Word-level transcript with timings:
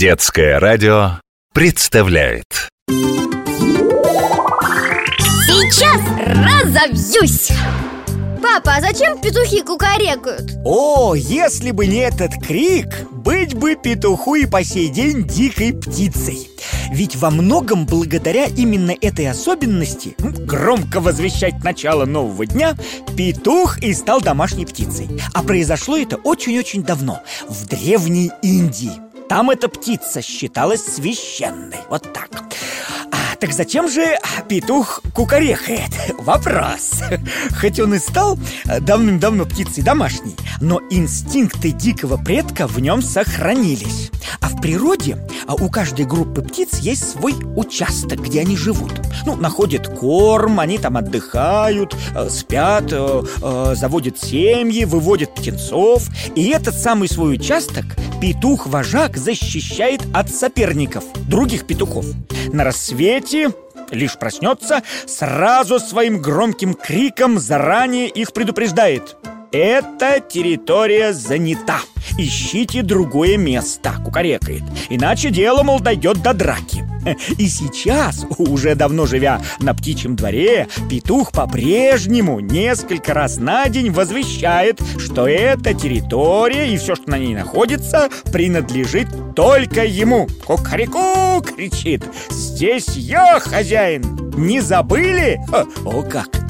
Детское 0.00 0.58
радио 0.58 1.20
представляет 1.52 2.70
Сейчас 5.36 6.00
разовьюсь! 6.24 7.52
Папа, 8.42 8.76
а 8.76 8.80
зачем 8.80 9.20
петухи 9.20 9.60
кукарекают? 9.60 10.52
О, 10.64 11.14
если 11.14 11.72
бы 11.72 11.86
не 11.86 11.98
этот 11.98 12.32
крик, 12.42 13.10
быть 13.10 13.52
бы 13.54 13.76
петуху 13.76 14.36
и 14.36 14.46
по 14.46 14.64
сей 14.64 14.88
день 14.88 15.26
дикой 15.26 15.74
птицей 15.74 16.48
Ведь 16.90 17.16
во 17.16 17.30
многом 17.30 17.84
благодаря 17.84 18.46
именно 18.46 18.94
этой 18.98 19.28
особенности 19.28 20.14
ну, 20.16 20.30
Громко 20.30 21.00
возвещать 21.00 21.62
начало 21.62 22.06
нового 22.06 22.46
дня 22.46 22.74
Петух 23.18 23.76
и 23.82 23.92
стал 23.92 24.22
домашней 24.22 24.64
птицей 24.64 25.10
А 25.34 25.42
произошло 25.42 25.98
это 25.98 26.16
очень-очень 26.16 26.84
давно 26.84 27.20
В 27.46 27.66
Древней 27.66 28.32
Индии 28.40 29.09
Там 29.30 29.48
эта 29.48 29.68
птица 29.68 30.22
считалась 30.22 30.84
священной. 30.84 31.78
Вот 31.88 32.12
так 32.12 32.30
так 33.38 33.54
зачем 33.54 33.88
же 33.88 34.18
петух 34.48 35.00
кукарекает? 35.14 35.90
Вопрос. 36.18 37.00
Хоть 37.58 37.80
он 37.80 37.94
и 37.94 37.98
стал 37.98 38.38
давным-давно 38.80 39.46
птицей 39.46 39.82
домашней 39.82 40.36
Но 40.60 40.82
инстинкты 40.90 41.70
дикого 41.70 42.18
предка 42.18 42.66
в 42.66 42.78
нем 42.80 43.00
сохранились. 43.00 44.10
А 44.42 44.48
в 44.48 44.60
природе 44.60 45.26
а 45.46 45.54
у 45.54 45.70
каждой 45.70 46.04
группы 46.04 46.42
птиц 46.42 46.80
есть 46.80 47.12
свой 47.12 47.34
участок, 47.56 48.20
где 48.20 48.42
они 48.42 48.58
живут. 48.58 48.92
Ну, 49.24 49.36
находят 49.36 49.88
корм, 49.88 50.60
они 50.60 50.76
там 50.76 50.98
отдыхают, 50.98 51.96
спят, 52.28 52.90
заводят 52.90 54.18
семьи, 54.18 54.84
выводят 54.84 55.34
птенцов. 55.34 56.08
И 56.34 56.48
этот 56.50 56.74
самый 56.74 57.08
свой 57.08 57.36
участок 57.36 57.86
петух-вожак 58.20 59.16
защищает 59.16 60.02
от 60.12 60.30
соперников, 60.30 61.04
других 61.26 61.66
петухов 61.66 62.04
На 62.52 62.64
рассвете 62.64 63.50
лишь 63.90 64.18
проснется, 64.18 64.82
сразу 65.06 65.80
своим 65.80 66.20
громким 66.20 66.74
криком 66.74 67.38
заранее 67.38 68.08
их 68.08 68.32
предупреждает 68.32 69.16
эта 69.52 70.20
территория 70.20 71.12
занята. 71.12 71.80
Ищите 72.18 72.82
другое 72.82 73.36
место, 73.36 73.92
кукарекает. 74.04 74.62
Иначе 74.88 75.30
дело, 75.30 75.62
мол, 75.62 75.80
дойдет 75.80 76.22
до 76.22 76.34
драки. 76.34 76.89
И 77.38 77.46
сейчас, 77.48 78.26
уже 78.38 78.74
давно 78.74 79.06
живя 79.06 79.40
на 79.60 79.74
птичьем 79.74 80.16
дворе, 80.16 80.68
петух 80.88 81.32
по-прежнему 81.32 82.40
несколько 82.40 83.14
раз 83.14 83.38
на 83.38 83.68
день 83.68 83.90
возвещает, 83.90 84.80
что 84.98 85.26
эта 85.26 85.74
территория 85.74 86.72
и 86.72 86.76
все, 86.76 86.94
что 86.94 87.10
на 87.10 87.18
ней 87.18 87.34
находится, 87.34 88.08
принадлежит 88.32 89.08
только 89.34 89.84
ему. 89.84 90.28
Кукареку 90.44 91.42
кричит. 91.42 92.04
Здесь 92.30 92.88
я 92.96 93.40
хозяин. 93.40 94.02
Не 94.36 94.60
забыли? 94.60 95.40
О, 95.84 96.02
как! 96.02 96.49